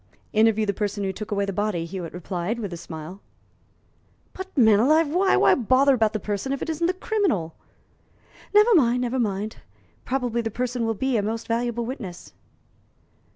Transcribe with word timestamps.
"Interview 0.33 0.65
the 0.65 0.73
person 0.73 1.03
who 1.03 1.13
took 1.13 1.29
away 1.29 1.45
the 1.45 1.53
body," 1.53 1.85
Hewitt 1.85 2.11
replied, 2.11 2.57
with 2.57 2.73
a 2.73 2.75
smile. 2.75 3.21
"But, 4.33 4.47
man 4.57 4.79
alive, 4.79 5.09
why? 5.09 5.37
Why 5.37 5.53
bother 5.53 5.93
about 5.93 6.13
the 6.13 6.19
person 6.19 6.51
if 6.51 6.59
it 6.63 6.71
isn't 6.71 6.87
the 6.87 6.93
criminal?" 6.95 7.53
"Never 8.51 8.73
mind 8.73 9.01
never 9.01 9.19
mind; 9.19 9.57
probably 10.03 10.41
the 10.41 10.49
person 10.49 10.87
will 10.87 10.95
be 10.95 11.17
a 11.17 11.21
most 11.21 11.47
valuable 11.47 11.85
witness." 11.85 12.33